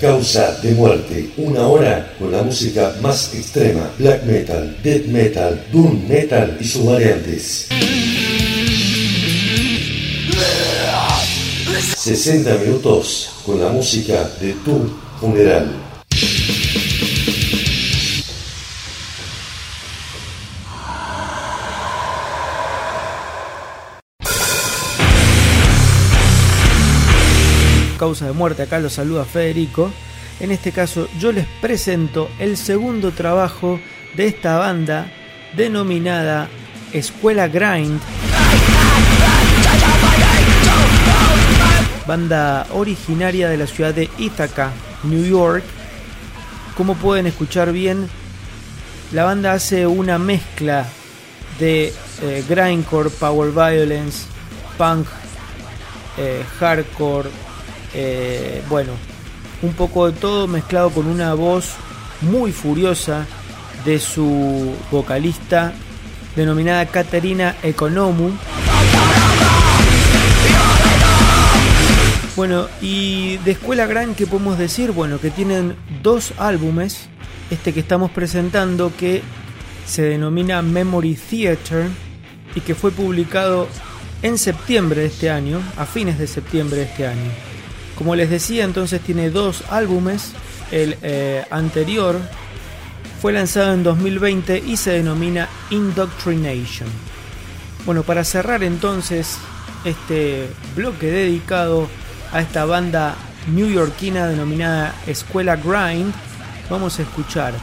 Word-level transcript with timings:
Causa 0.00 0.58
de 0.62 0.72
Muerte, 0.72 1.30
una 1.36 1.68
hora 1.68 2.12
con 2.18 2.32
la 2.32 2.42
música 2.42 2.92
más 3.00 3.32
extrema, 3.34 3.88
black 3.98 4.24
metal, 4.24 4.76
death 4.82 5.06
metal, 5.06 5.64
doom 5.72 6.08
metal 6.08 6.58
y 6.60 6.64
sus 6.64 6.84
variantes. 6.84 7.68
60 11.96 12.52
minutos 12.56 13.30
con 13.46 13.60
la 13.60 13.68
música 13.68 14.28
de 14.40 14.54
tu 14.64 14.90
funeral. 15.20 15.70
Causa 28.04 28.26
de 28.26 28.32
muerte, 28.32 28.60
acá 28.60 28.80
lo 28.80 28.90
saluda 28.90 29.24
Federico. 29.24 29.90
En 30.38 30.50
este 30.50 30.72
caso 30.72 31.08
yo 31.18 31.32
les 31.32 31.46
presento 31.62 32.28
el 32.38 32.58
segundo 32.58 33.12
trabajo 33.12 33.80
de 34.14 34.26
esta 34.26 34.58
banda 34.58 35.10
denominada 35.56 36.50
Escuela 36.92 37.48
Grind 37.48 37.98
banda 42.06 42.66
originaria 42.74 43.48
de 43.48 43.56
la 43.56 43.66
ciudad 43.66 43.94
de 43.94 44.10
Ithaca, 44.18 44.70
New 45.04 45.24
York. 45.24 45.64
Como 46.76 46.96
pueden 46.96 47.26
escuchar 47.26 47.72
bien, 47.72 48.10
la 49.12 49.24
banda 49.24 49.54
hace 49.54 49.86
una 49.86 50.18
mezcla 50.18 50.86
de 51.58 51.90
eh, 52.20 52.44
grindcore, 52.46 53.08
power 53.08 53.50
violence, 53.50 54.26
punk, 54.76 55.06
eh, 56.18 56.44
hardcore, 56.58 57.30
eh, 57.94 58.62
bueno, 58.68 58.92
un 59.62 59.72
poco 59.72 60.10
de 60.10 60.18
todo 60.18 60.46
mezclado 60.46 60.90
con 60.90 61.06
una 61.06 61.34
voz 61.34 61.70
muy 62.20 62.52
furiosa 62.52 63.26
de 63.84 63.98
su 63.98 64.74
vocalista 64.90 65.72
denominada 66.36 66.86
Katerina 66.86 67.56
Economu. 67.62 68.30
Bueno, 72.36 72.66
y 72.80 73.36
de 73.38 73.52
Escuela 73.52 73.86
Gran, 73.86 74.14
¿qué 74.14 74.26
podemos 74.26 74.58
decir? 74.58 74.90
Bueno, 74.90 75.20
que 75.20 75.30
tienen 75.30 75.76
dos 76.02 76.32
álbumes. 76.38 77.08
Este 77.50 77.72
que 77.72 77.80
estamos 77.80 78.10
presentando 78.10 78.92
que 78.96 79.22
se 79.86 80.02
denomina 80.02 80.62
Memory 80.62 81.14
Theater 81.14 81.86
y 82.54 82.60
que 82.60 82.74
fue 82.74 82.90
publicado 82.90 83.68
en 84.22 84.38
septiembre 84.38 85.02
de 85.02 85.06
este 85.08 85.30
año, 85.30 85.60
a 85.76 85.84
fines 85.84 86.18
de 86.18 86.26
septiembre 86.26 86.78
de 86.78 86.84
este 86.84 87.06
año. 87.06 87.53
Como 87.96 88.16
les 88.16 88.30
decía, 88.30 88.64
entonces 88.64 89.00
tiene 89.00 89.30
dos 89.30 89.64
álbumes. 89.70 90.32
El 90.70 90.96
eh, 91.02 91.44
anterior 91.50 92.20
fue 93.20 93.32
lanzado 93.32 93.74
en 93.74 93.82
2020 93.82 94.58
y 94.58 94.76
se 94.76 94.92
denomina 94.92 95.48
Indoctrination. 95.70 96.88
Bueno, 97.86 98.02
para 98.02 98.24
cerrar 98.24 98.62
entonces 98.62 99.38
este 99.84 100.48
bloque 100.74 101.06
dedicado 101.10 101.88
a 102.32 102.40
esta 102.40 102.64
banda 102.64 103.14
newyorkina 103.52 104.26
denominada 104.26 104.94
Escuela 105.06 105.56
Grind, 105.56 106.12
vamos 106.70 106.98
a 106.98 107.02
escuchar 107.02 107.54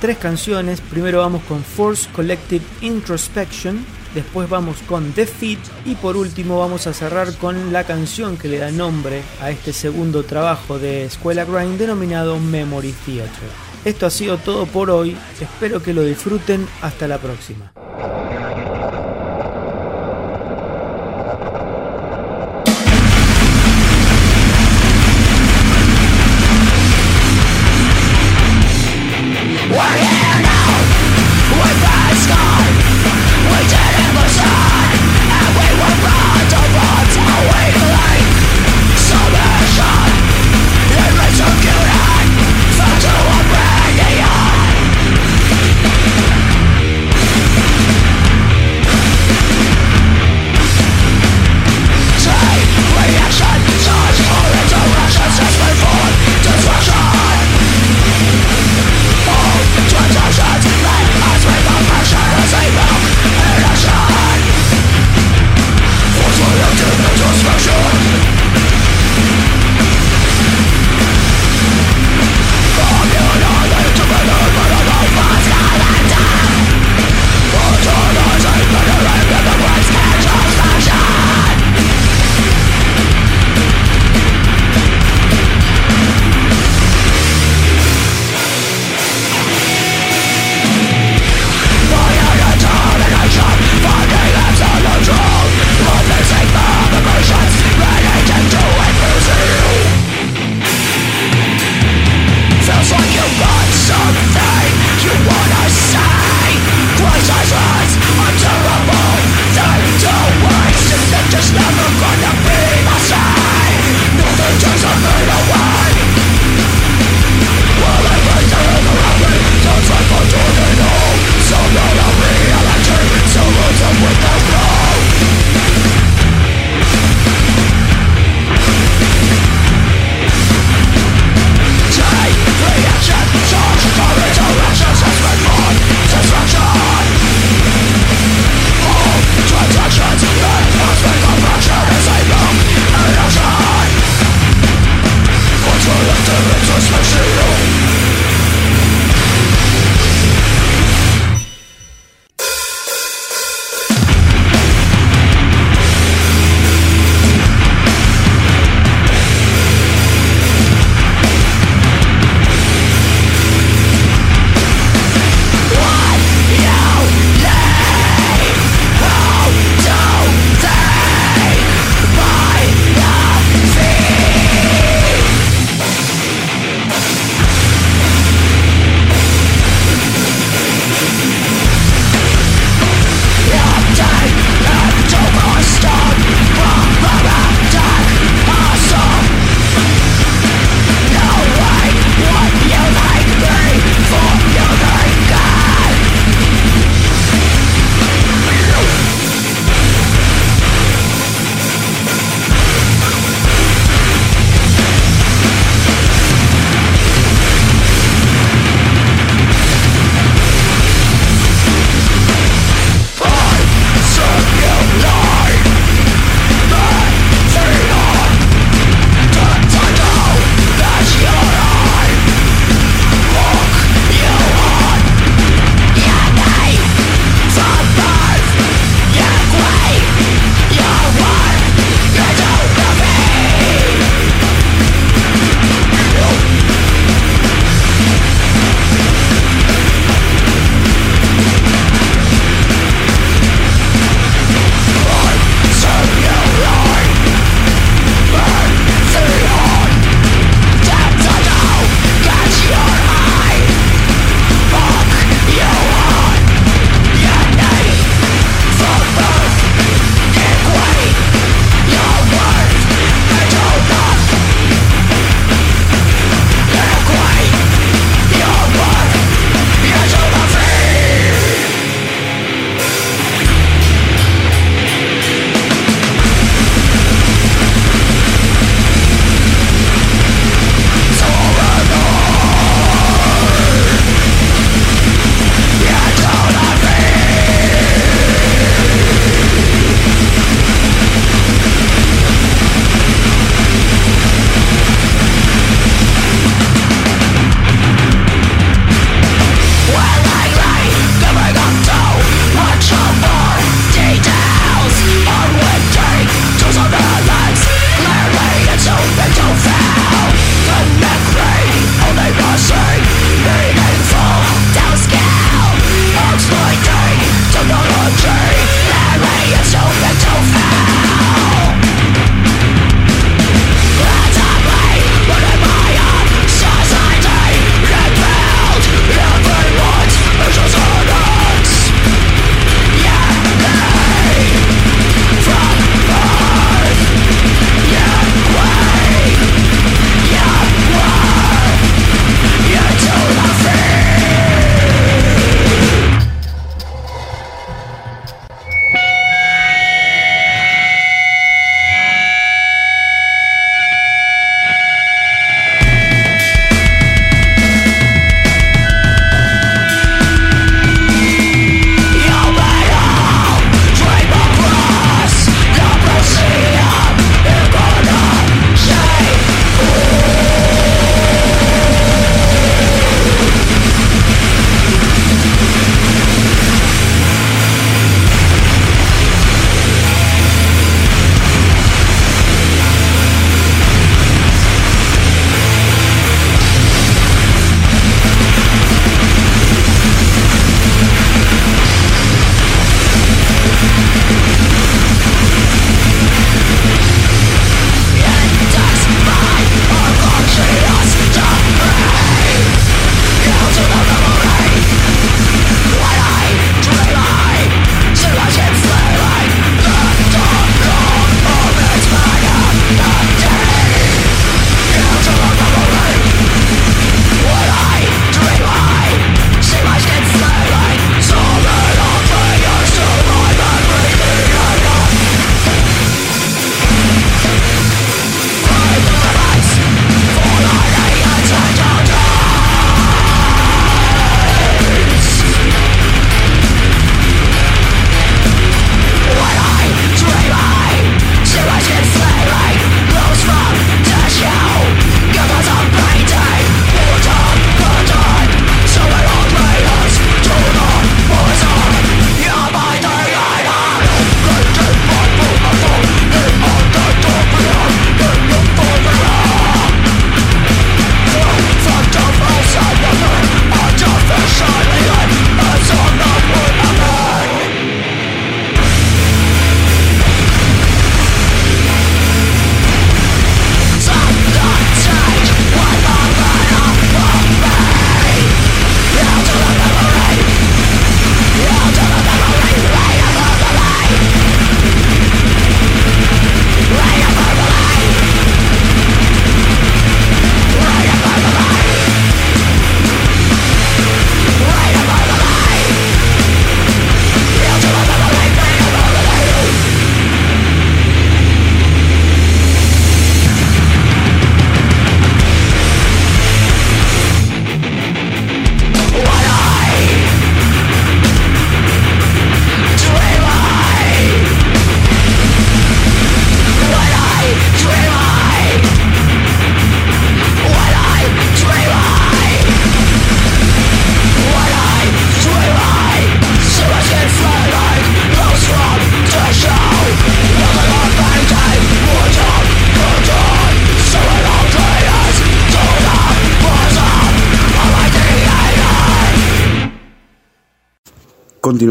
tres 0.00 0.18
canciones. 0.18 0.80
Primero 0.80 1.20
vamos 1.20 1.42
con 1.44 1.62
Force 1.62 2.08
Collective 2.12 2.64
Introspection, 2.80 3.84
después 4.14 4.48
vamos 4.48 4.78
con 4.88 5.14
Defeat 5.14 5.58
y 5.84 5.94
por 5.94 6.16
último 6.16 6.58
vamos 6.58 6.86
a 6.86 6.92
cerrar 6.92 7.34
con 7.34 7.72
la 7.72 7.84
canción 7.84 8.36
que 8.36 8.48
le 8.48 8.58
da 8.58 8.70
nombre 8.70 9.22
a 9.40 9.50
este 9.50 9.72
segundo 9.72 10.24
trabajo 10.24 10.78
de 10.78 11.04
Escuela 11.04 11.44
Grind 11.44 11.78
denominado 11.78 12.38
Memory 12.38 12.94
Theater. 13.04 13.48
Esto 13.84 14.06
ha 14.06 14.10
sido 14.10 14.38
todo 14.38 14.66
por 14.66 14.90
hoy, 14.90 15.16
espero 15.40 15.82
que 15.82 15.94
lo 15.94 16.02
disfruten, 16.02 16.66
hasta 16.82 17.06
la 17.06 17.18
próxima. 17.18 17.72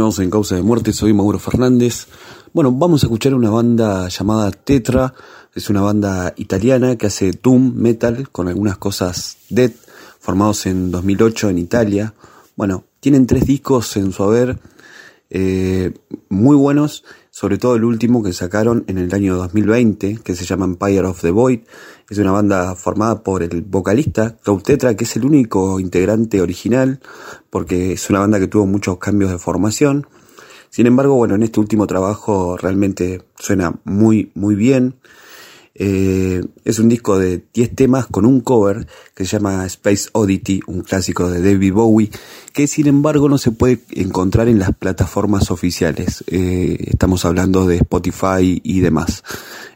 En 0.08 0.30
Causa 0.30 0.56
de 0.56 0.62
Muerte, 0.62 0.94
soy 0.94 1.12
Mauro 1.12 1.38
Fernández. 1.38 2.08
Bueno, 2.54 2.72
vamos 2.72 3.04
a 3.04 3.08
escuchar 3.08 3.34
una 3.34 3.50
banda 3.50 4.08
llamada 4.08 4.52
Tetra, 4.52 5.14
es 5.54 5.70
una 5.70 5.82
banda 5.82 6.34
italiana 6.38 6.96
que 6.96 7.08
hace 7.08 7.34
doom 7.34 7.74
metal 7.76 8.30
con 8.30 8.48
algunas 8.48 8.78
cosas 8.78 9.38
dead, 9.50 9.72
formados 10.20 10.66
en 10.66 10.92
2008 10.92 11.50
en 11.50 11.58
Italia. 11.58 12.14
Bueno, 12.56 12.86
tienen 13.02 13.28
tres 13.28 13.46
discos 13.46 13.98
en 13.98 14.14
su 14.14 14.24
haber, 14.24 14.58
eh, 15.30 15.94
muy 16.30 16.56
buenos, 16.56 17.04
sobre 17.32 17.58
todo 17.58 17.76
el 17.76 17.84
último 17.84 18.24
que 18.24 18.34
sacaron 18.34 18.84
en 18.88 18.98
el 18.98 19.14
año 19.14 19.36
2020, 19.36 20.20
que 20.24 20.36
se 20.36 20.46
llama 20.46 20.66
Empire 20.66 21.06
of 21.06 21.22
the 21.22 21.32
Void. 21.32 21.60
Es 22.10 22.18
una 22.18 22.32
banda 22.32 22.76
formada 22.76 23.24
por 23.24 23.44
el 23.44 23.62
vocalista 23.62 24.38
Cloud 24.38 24.64
Tetra, 24.64 24.96
que 24.96 25.04
es 25.04 25.16
el 25.18 25.26
único 25.26 25.80
integrante 25.80 26.42
original, 26.42 27.00
porque 27.50 27.94
es 27.94 28.10
una 28.10 28.20
banda 28.20 28.40
que 28.40 28.48
tuvo 28.48 28.66
muchos 28.66 28.98
cambios 28.98 29.32
de 29.32 29.38
formación. 29.38 30.08
Sin 30.70 30.86
embargo, 30.86 31.16
bueno, 31.16 31.36
en 31.36 31.44
este 31.44 31.60
último 31.60 31.88
trabajo 31.88 32.58
realmente 32.58 33.24
suena 33.38 33.80
muy, 33.84 34.32
muy 34.36 34.56
bien. 34.56 34.96
Eh, 35.80 36.44
es 36.66 36.80
un 36.80 36.90
disco 36.90 37.20
de 37.20 37.44
10 37.54 37.76
temas 37.76 38.08
con 38.08 38.26
un 38.26 38.42
cover 38.42 38.88
que 39.14 39.26
se 39.26 39.38
llama 39.38 39.66
Space 39.68 40.10
Oddity, 40.12 40.62
un 40.66 40.82
clásico 40.82 41.30
de 41.30 41.42
David 41.42 41.74
Bowie, 41.74 42.10
que 42.52 42.68
sin 42.68 42.88
embargo 42.88 43.30
no 43.30 43.38
se 43.38 43.52
puede 43.52 43.82
encontrar 43.92 44.48
en 44.48 44.58
las 44.58 44.76
plataformas 44.76 45.52
oficiales. 45.52 46.24
Eh, 46.28 46.78
estamos 46.88 47.26
hablando 47.26 47.68
de 47.68 47.78
Spotify 47.78 48.60
y 48.64 48.80
demás. 48.80 49.24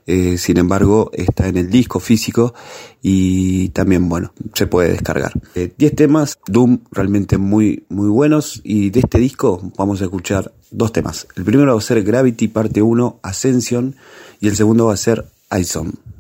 Eh, 0.07 0.39
sin 0.39 0.57
embargo, 0.57 1.11
está 1.13 1.47
en 1.47 1.57
el 1.57 1.69
disco 1.69 1.99
físico 1.99 2.55
y 3.03 3.69
también, 3.69 4.09
bueno, 4.09 4.33
se 4.55 4.65
puede 4.65 4.91
descargar. 4.91 5.31
10 5.53 5.95
temas, 5.95 6.39
Doom 6.47 6.79
realmente 6.91 7.37
muy, 7.37 7.85
muy 7.89 8.09
buenos 8.09 8.59
y 8.63 8.89
de 8.89 9.01
este 9.01 9.19
disco 9.19 9.71
vamos 9.77 10.01
a 10.01 10.05
escuchar 10.05 10.51
dos 10.71 10.91
temas. 10.91 11.27
El 11.35 11.43
primero 11.43 11.73
va 11.73 11.77
a 11.77 11.81
ser 11.81 12.01
Gravity 12.01 12.47
parte 12.47 12.81
1, 12.81 13.19
Ascension, 13.21 13.95
y 14.39 14.47
el 14.47 14.55
segundo 14.55 14.87
va 14.87 14.93
a 14.93 14.97
ser 14.97 15.27
ISOM. 15.51 16.10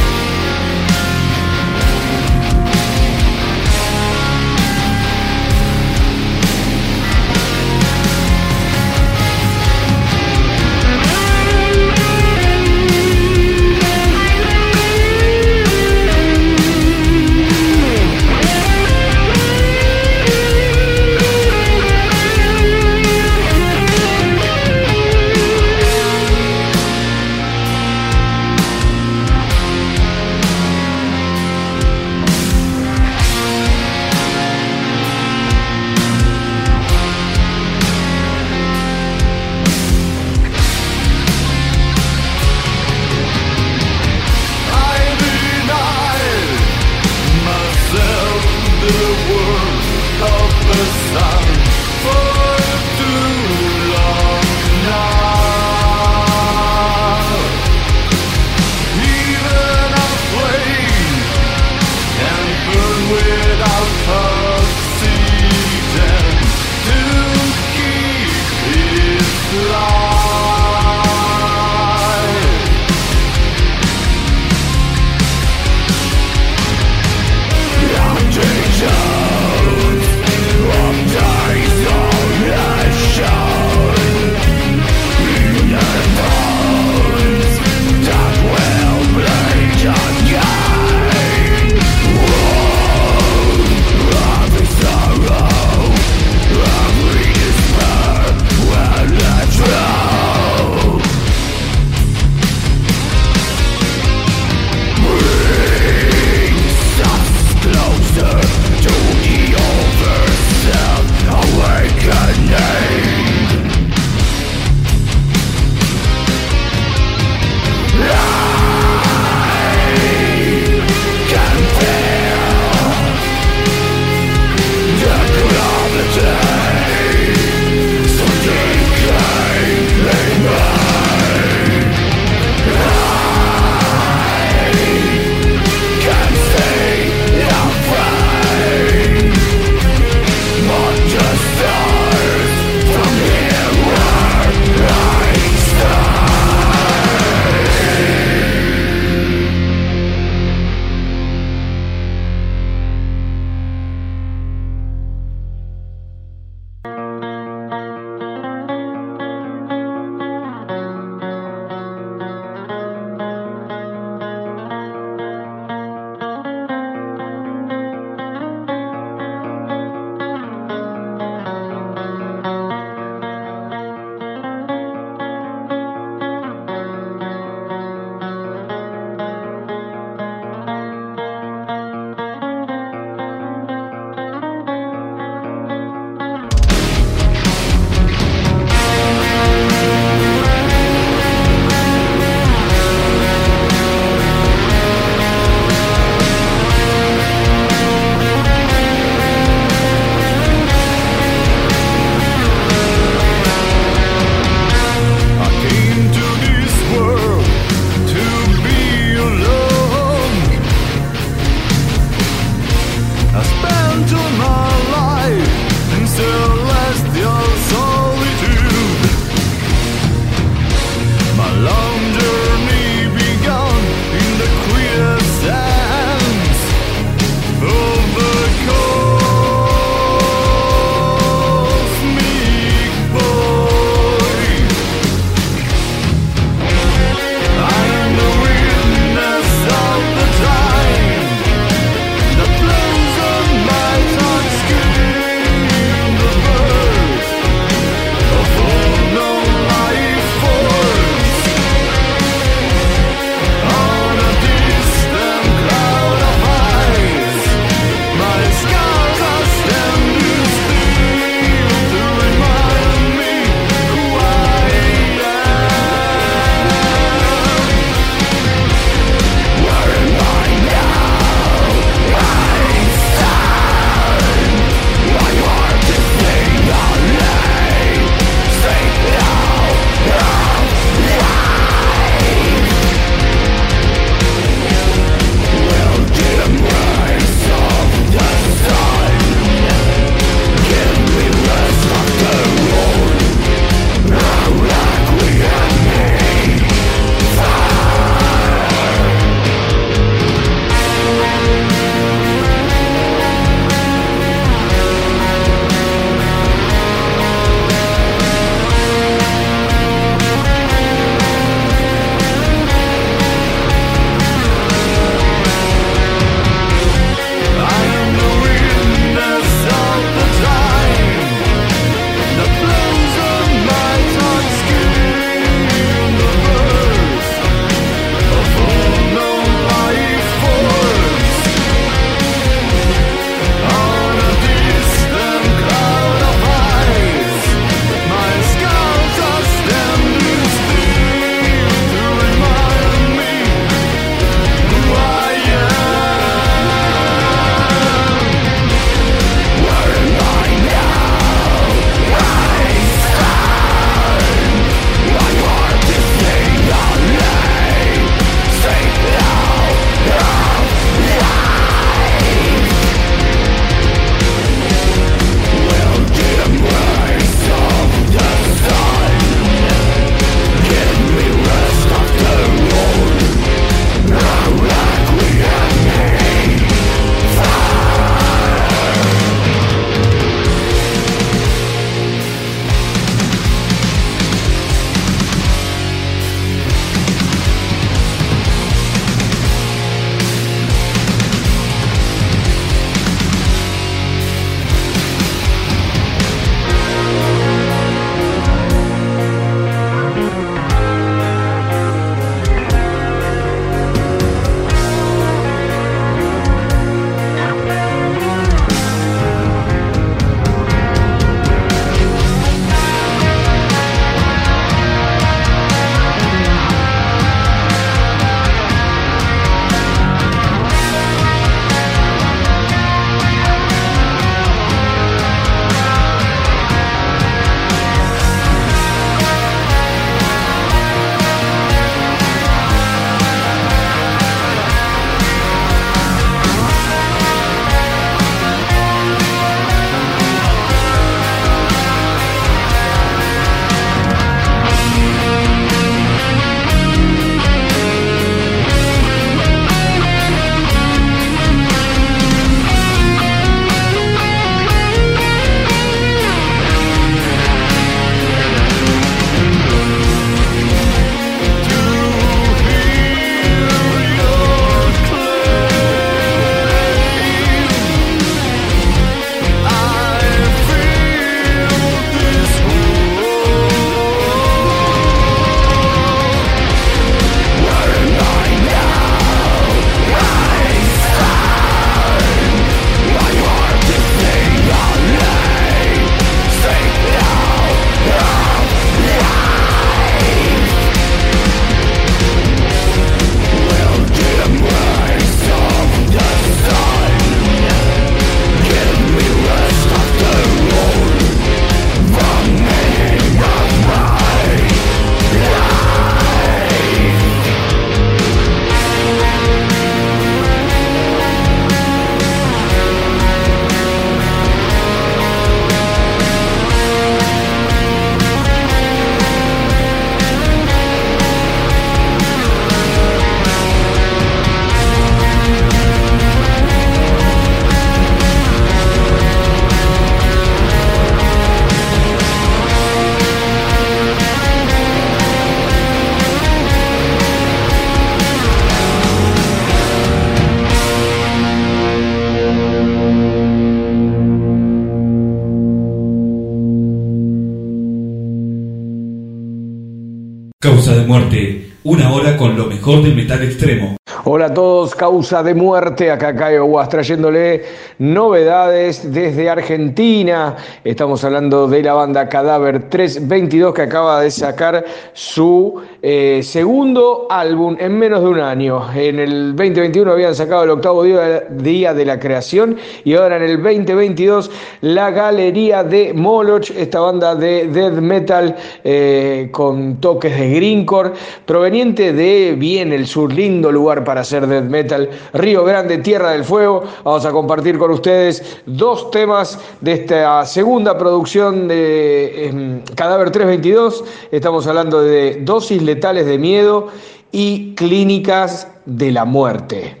Causa 550.61 550.95
de 550.95 551.07
muerte, 551.07 551.71
una 551.81 552.13
hora 552.13 552.37
con 552.37 552.55
lo 552.55 552.67
mejor 552.67 553.01
del 553.01 553.15
metal 553.15 553.41
extremo. 553.41 553.97
Hola 554.23 554.45
a 554.45 554.53
todos, 554.53 554.93
causa 554.93 555.41
de 555.41 555.55
muerte, 555.55 556.11
acá 556.11 556.35
Caio 556.35 556.65
Guas 556.65 556.89
trayéndole 556.89 557.63
novedades 557.97 559.11
desde 559.11 559.49
Argentina. 559.49 560.55
Estamos 560.83 561.23
hablando 561.23 561.67
de 561.67 561.81
la 561.81 561.95
banda 561.95 562.29
Cadáver 562.29 562.87
322 562.87 563.73
que 563.73 563.81
acaba 563.81 564.21
de 564.21 564.29
sacar 564.29 564.85
su 565.13 565.81
eh, 566.03 566.41
segundo 566.43 567.25
álbum 567.31 567.75
en 567.79 567.97
menos 567.97 568.21
de 568.21 568.27
un 568.27 568.39
año. 568.39 568.93
En 568.93 569.17
el 569.17 569.55
2021 569.55 570.11
habían 570.11 570.35
sacado 570.35 570.65
el 570.65 570.69
octavo 570.69 571.03
día, 571.03 571.93
de 571.95 572.05
la 572.05 572.19
creación 572.19 572.77
y 573.03 573.15
ahora 573.15 573.37
en 573.37 573.43
el 573.43 573.63
2022 573.63 574.51
la 574.81 575.09
Galería 575.09 575.83
de 575.83 576.13
Moloch, 576.13 576.69
esta 576.69 576.99
banda 576.99 577.33
de 577.33 577.67
death 577.69 577.99
metal 577.99 578.55
eh, 578.83 579.49
con 579.51 579.95
toques 579.95 580.39
de 580.39 580.53
greencore, 580.53 581.13
proveniente 581.47 582.13
de 582.13 582.53
bien 582.55 582.93
el 582.93 583.07
sur, 583.07 583.33
lindo 583.33 583.71
lugar 583.71 584.03
para 584.03 584.10
hacer 584.17 584.45
death 584.47 584.65
metal, 584.65 585.09
Río 585.33 585.63
Grande, 585.63 585.99
Tierra 585.99 586.31
del 586.31 586.43
Fuego. 586.43 586.83
Vamos 587.03 587.25
a 587.25 587.31
compartir 587.31 587.77
con 587.77 587.91
ustedes 587.91 588.61
dos 588.65 589.09
temas 589.11 589.57
de 589.79 589.93
esta 589.93 590.45
segunda 590.45 590.97
producción 590.97 591.67
de 591.67 592.47
eh, 592.47 592.83
Cadáver 592.95 593.31
322. 593.31 594.03
Estamos 594.31 594.67
hablando 594.67 595.01
de 595.01 595.39
dosis 595.41 595.81
letales 595.81 596.25
de 596.25 596.37
miedo 596.37 596.87
y 597.31 597.73
clínicas 597.75 598.67
de 598.85 599.11
la 599.11 599.25
muerte. 599.25 600.00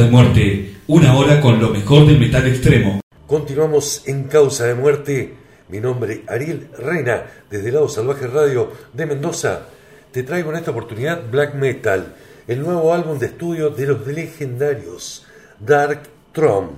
De 0.00 0.10
muerte, 0.10 0.76
una 0.86 1.14
hora 1.14 1.42
con 1.42 1.60
lo 1.60 1.68
mejor 1.68 2.06
del 2.06 2.18
metal 2.18 2.46
extremo. 2.46 3.02
Continuamos 3.26 4.02
en 4.06 4.24
Causa 4.24 4.64
de 4.64 4.74
muerte. 4.74 5.34
Mi 5.68 5.78
nombre 5.78 6.24
Ariel 6.26 6.70
Reina, 6.78 7.24
desde 7.50 7.70
lado 7.70 7.86
Salvaje 7.86 8.26
Radio 8.26 8.72
de 8.94 9.04
Mendoza. 9.04 9.66
Te 10.10 10.22
traigo 10.22 10.50
en 10.50 10.56
esta 10.56 10.70
oportunidad 10.70 11.30
Black 11.30 11.54
Metal, 11.54 12.14
el 12.48 12.62
nuevo 12.62 12.94
álbum 12.94 13.18
de 13.18 13.26
estudio 13.26 13.68
de 13.68 13.88
los 13.88 14.06
legendarios 14.06 15.26
Dark 15.58 16.04
Throne. 16.32 16.70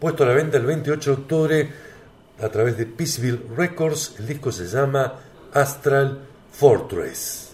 Puesto 0.00 0.24
a 0.24 0.26
la 0.26 0.34
venta 0.34 0.56
el 0.56 0.66
28 0.66 1.10
de 1.10 1.22
octubre 1.22 1.68
a 2.42 2.48
través 2.48 2.76
de 2.76 2.86
Peaceville 2.86 3.42
Records, 3.56 4.16
el 4.18 4.26
disco 4.26 4.50
se 4.50 4.66
llama 4.66 5.14
Astral 5.54 6.18
Fortress. 6.50 7.52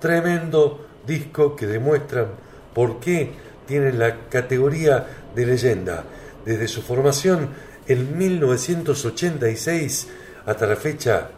Tremendo 0.00 0.86
disco 1.06 1.54
que 1.54 1.68
demuestra 1.68 2.26
por 2.74 2.98
qué 2.98 3.43
tienen 3.66 3.98
la 3.98 4.28
categoría 4.28 5.06
de 5.34 5.46
leyenda. 5.46 6.04
Desde 6.44 6.68
su 6.68 6.82
formación 6.82 7.48
en 7.86 8.16
1986 8.16 10.08
hasta 10.46 10.66
la 10.66 10.76
fecha 10.76 11.30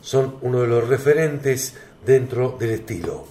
son 0.00 0.36
uno 0.42 0.60
de 0.62 0.68
los 0.68 0.88
referentes 0.88 1.74
dentro 2.04 2.56
del 2.58 2.70
estilo. 2.70 3.26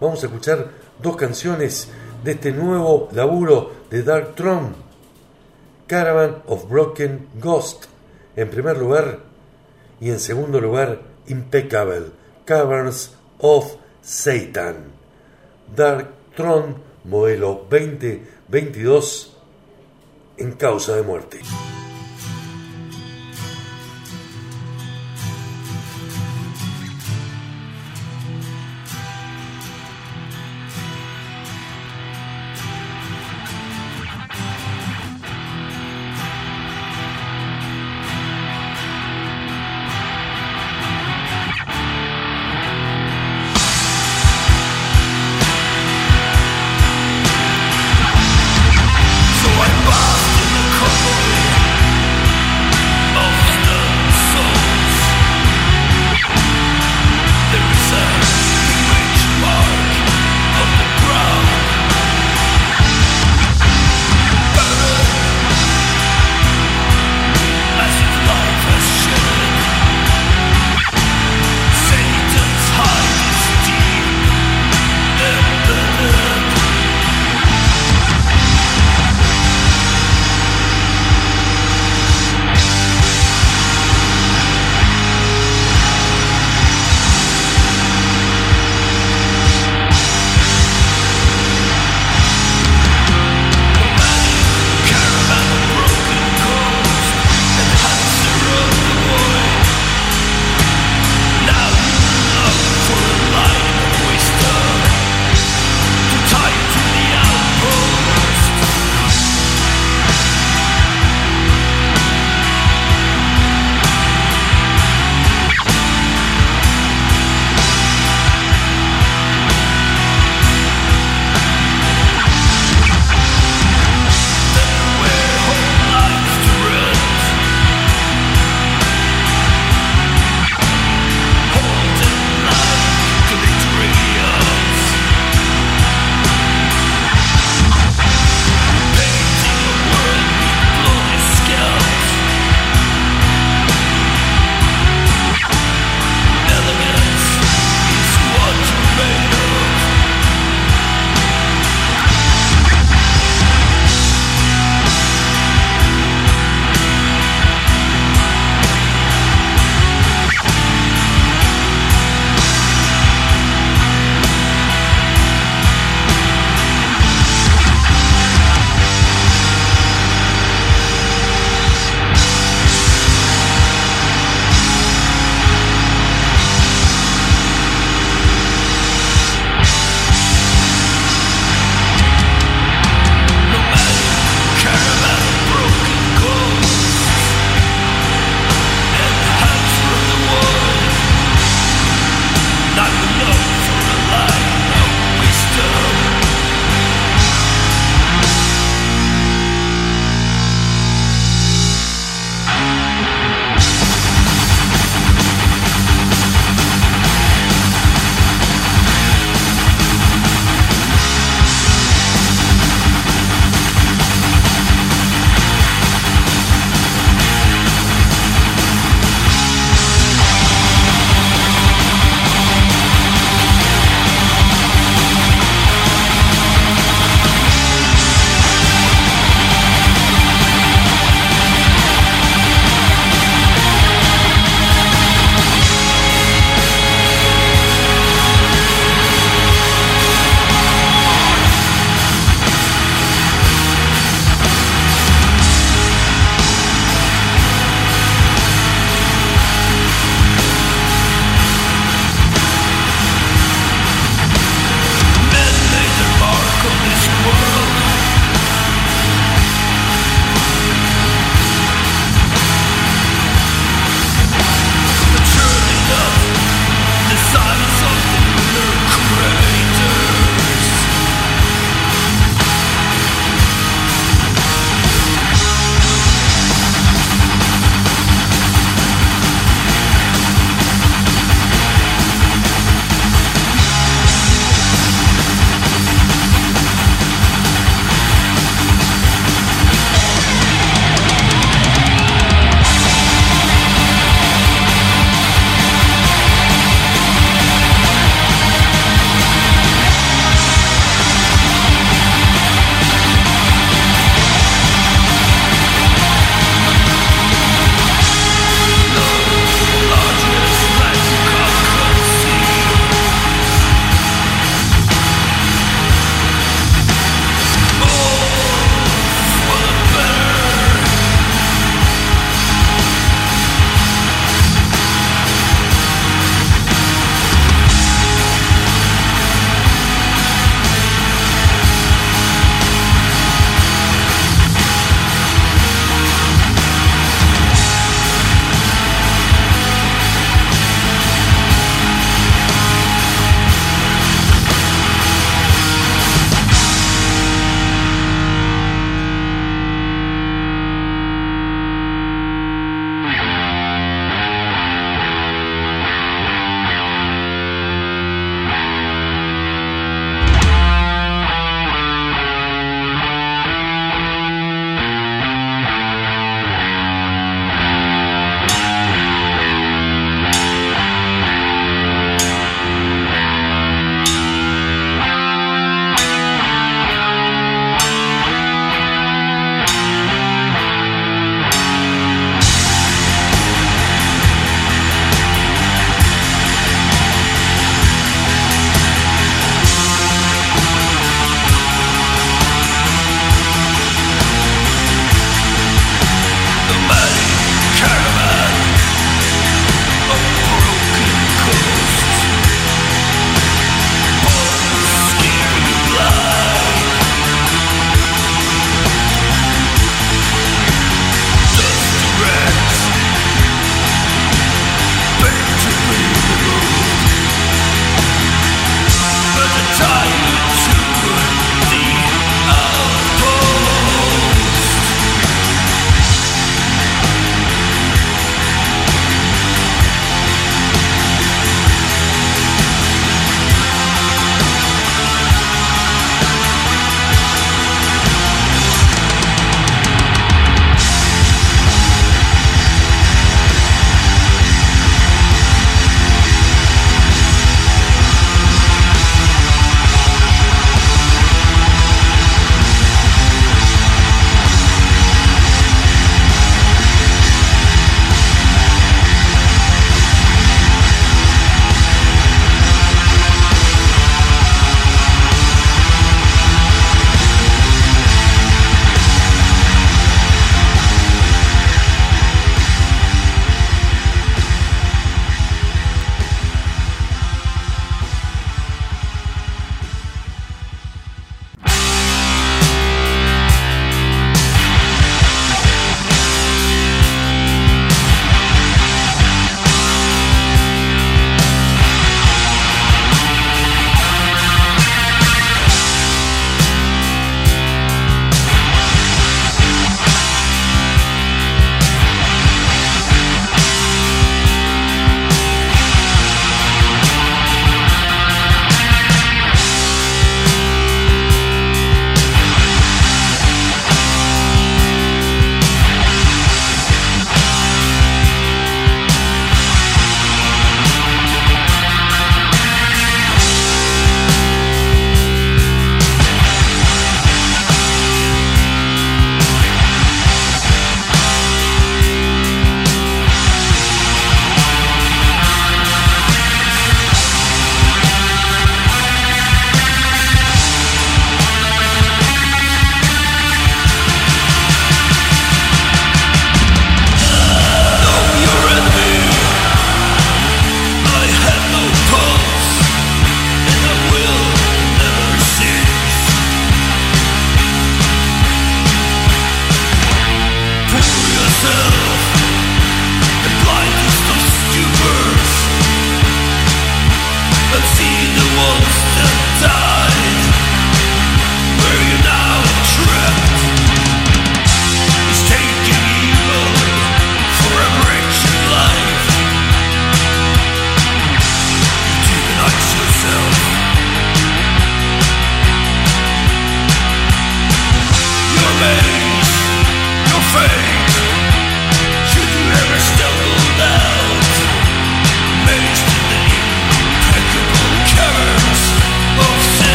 Vamos 0.00 0.22
a 0.22 0.26
escuchar 0.26 0.70
dos 1.00 1.16
canciones 1.16 1.88
de 2.24 2.32
este 2.32 2.52
nuevo 2.52 3.08
laburo 3.12 3.72
de 3.90 4.02
Dark 4.02 4.34
Throne, 4.34 4.70
Caravan 5.86 6.42
of 6.46 6.68
Broken 6.68 7.28
Ghost, 7.40 7.86
en 8.36 8.48
primer 8.50 8.76
lugar, 8.76 9.20
y 10.00 10.10
en 10.10 10.20
segundo 10.20 10.60
lugar, 10.60 11.00
Impeccable, 11.26 12.06
Caverns 12.44 13.14
of 13.38 13.74
Satan. 14.02 14.92
Dark 15.74 16.08
Throne, 16.34 16.74
modelo 17.04 17.66
2022, 17.70 19.36
en 20.36 20.52
causa 20.52 20.96
de 20.96 21.02
muerte. 21.02 21.40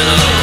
below 0.00 0.39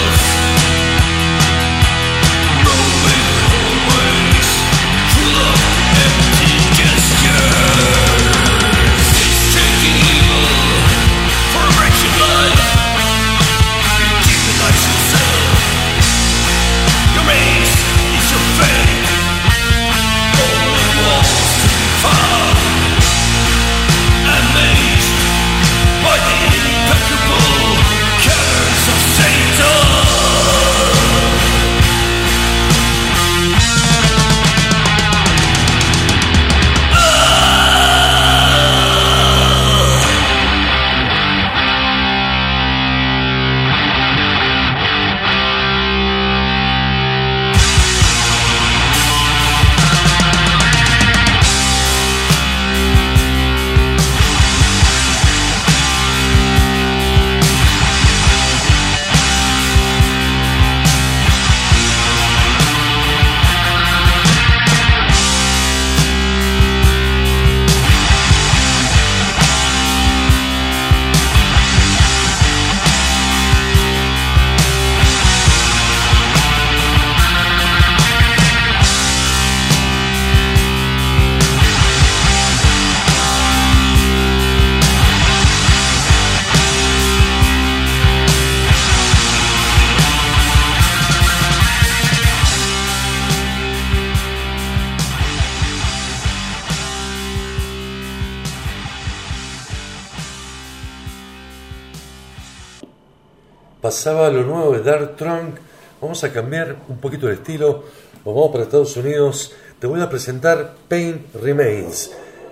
Vamos 105.99 106.23
a 106.23 106.31
cambiar 106.31 106.77
un 106.87 106.99
poquito 106.99 107.27
el 107.27 107.33
estilo. 107.33 107.83
Vamos 108.23 108.49
para 108.49 108.63
Estados 108.63 108.95
Unidos. 108.95 109.53
Te 109.77 109.85
voy 109.85 109.99
a 109.99 110.09
presentar 110.09 110.75
Pain 110.87 111.25
Remains, 111.33 112.11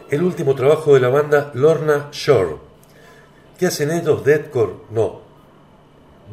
el 0.09 0.21
último 0.21 0.55
trabajo 0.55 0.93
de 0.93 0.99
la 0.99 1.07
banda 1.07 1.51
Lorna 1.53 2.09
Shore. 2.11 2.57
¿Qué 3.57 3.67
hacen 3.67 3.91
ellos? 3.91 4.25
Deadcore? 4.25 4.73
No. 4.91 5.21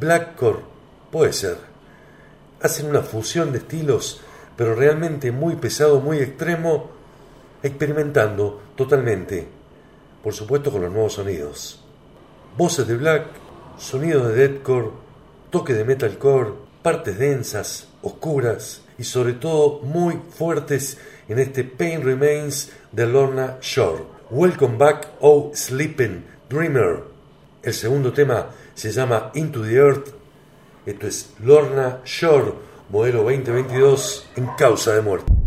Blackcore? 0.00 0.58
Puede 1.12 1.32
ser. 1.32 1.58
Hacen 2.60 2.86
una 2.86 3.02
fusión 3.02 3.52
de 3.52 3.58
estilos, 3.58 4.20
pero 4.56 4.74
realmente 4.74 5.30
muy 5.30 5.54
pesado, 5.54 6.00
muy 6.00 6.18
extremo, 6.18 6.90
experimentando 7.62 8.60
totalmente. 8.74 9.46
Por 10.24 10.34
supuesto 10.34 10.72
con 10.72 10.82
los 10.82 10.92
nuevos 10.92 11.12
sonidos. 11.12 11.84
Voces 12.56 12.88
de 12.88 12.96
Black, 12.96 13.26
sonido 13.78 14.28
de 14.28 14.34
deathcore, 14.34 15.01
toque 15.52 15.74
de 15.74 15.84
metalcore, 15.84 16.54
partes 16.80 17.18
densas, 17.18 17.86
oscuras 18.00 18.80
y 18.98 19.04
sobre 19.04 19.34
todo 19.34 19.80
muy 19.82 20.18
fuertes 20.34 20.96
en 21.28 21.38
este 21.38 21.62
Pain 21.62 22.02
Remains 22.02 22.72
de 22.90 23.06
Lorna 23.06 23.58
Shore. 23.60 24.04
Welcome 24.30 24.78
back, 24.78 25.08
oh 25.20 25.52
sleeping 25.54 26.24
dreamer. 26.48 27.04
El 27.62 27.74
segundo 27.74 28.14
tema 28.14 28.46
se 28.74 28.90
llama 28.92 29.30
Into 29.34 29.62
the 29.62 29.74
Earth. 29.74 30.14
Esto 30.86 31.06
es 31.06 31.34
Lorna 31.44 32.00
Shore, 32.06 32.54
modelo 32.88 33.18
2022 33.18 34.30
en 34.36 34.46
causa 34.56 34.94
de 34.94 35.02
muerte. 35.02 35.41